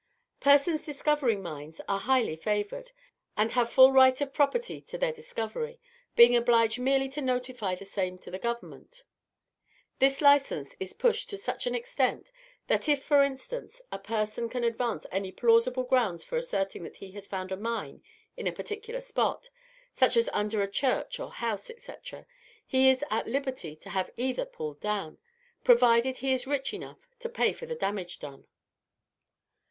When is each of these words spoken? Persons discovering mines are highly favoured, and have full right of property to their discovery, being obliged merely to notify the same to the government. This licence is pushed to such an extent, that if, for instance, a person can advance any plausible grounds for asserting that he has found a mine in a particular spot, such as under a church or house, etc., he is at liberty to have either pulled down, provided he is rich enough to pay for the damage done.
Persons 0.39 0.83
discovering 0.83 1.43
mines 1.43 1.79
are 1.87 1.99
highly 1.99 2.35
favoured, 2.35 2.91
and 3.37 3.51
have 3.51 3.69
full 3.71 3.91
right 3.91 4.19
of 4.19 4.33
property 4.33 4.81
to 4.81 4.97
their 4.97 5.11
discovery, 5.13 5.79
being 6.15 6.35
obliged 6.35 6.79
merely 6.79 7.07
to 7.09 7.21
notify 7.21 7.75
the 7.75 7.85
same 7.85 8.17
to 8.17 8.31
the 8.31 8.39
government. 8.39 9.03
This 9.99 10.19
licence 10.19 10.75
is 10.79 10.93
pushed 10.93 11.29
to 11.29 11.37
such 11.37 11.67
an 11.67 11.75
extent, 11.75 12.31
that 12.65 12.89
if, 12.89 13.03
for 13.03 13.21
instance, 13.21 13.79
a 13.91 13.99
person 13.99 14.49
can 14.49 14.63
advance 14.63 15.05
any 15.11 15.31
plausible 15.31 15.83
grounds 15.83 16.23
for 16.23 16.35
asserting 16.35 16.81
that 16.81 16.97
he 16.97 17.11
has 17.11 17.27
found 17.27 17.51
a 17.51 17.55
mine 17.55 18.01
in 18.35 18.47
a 18.47 18.51
particular 18.51 19.01
spot, 19.01 19.51
such 19.93 20.17
as 20.17 20.31
under 20.33 20.63
a 20.63 20.67
church 20.67 21.19
or 21.19 21.29
house, 21.29 21.69
etc., 21.69 22.25
he 22.65 22.89
is 22.89 23.03
at 23.11 23.27
liberty 23.27 23.75
to 23.75 23.91
have 23.91 24.09
either 24.17 24.47
pulled 24.47 24.79
down, 24.81 25.19
provided 25.63 26.17
he 26.17 26.33
is 26.33 26.47
rich 26.47 26.73
enough 26.73 27.07
to 27.19 27.29
pay 27.29 27.53
for 27.53 27.67
the 27.67 27.75
damage 27.75 28.17
done. 28.17 28.47